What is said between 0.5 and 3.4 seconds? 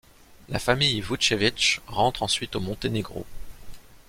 famille Vučević rentre ensuite au Monténégro.